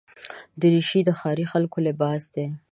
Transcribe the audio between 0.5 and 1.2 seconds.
دریشي د